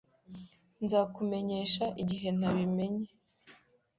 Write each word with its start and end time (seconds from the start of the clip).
Nzakumenyesha 0.83 1.85
igihe 2.01 2.27
nabimenye. 2.39 3.07